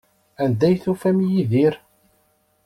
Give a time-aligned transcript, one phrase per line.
[0.43, 1.75] Anda ay tufam Yidir?